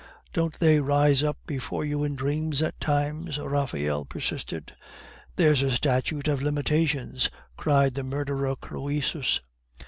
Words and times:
"Don't 0.33 0.55
they 0.55 0.79
rise 0.79 1.21
up 1.23 1.37
before 1.45 1.85
you 1.85 2.03
in 2.03 2.15
dreams 2.15 2.63
at 2.63 2.79
times?" 2.81 3.37
Raphael 3.37 4.03
persisted. 4.03 4.75
"There's 5.35 5.61
a 5.61 5.69
statute 5.69 6.27
of 6.27 6.41
limitations," 6.41 7.29
said 7.63 7.93
the 7.93 8.01
murderer 8.01 8.55
Croesus. 8.55 9.41